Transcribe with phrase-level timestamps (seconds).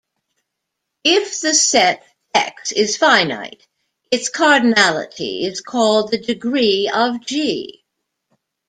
[1.03, 2.03] If the set
[2.33, 3.67] "X" is finite,
[4.09, 7.83] its cardinality is called the "degree" of "G".